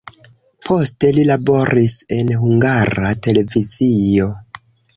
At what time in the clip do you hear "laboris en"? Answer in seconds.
1.31-2.33